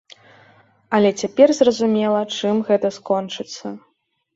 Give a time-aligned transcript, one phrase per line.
[0.99, 3.79] Але цяпер зразумела, чым гэта скончыцца.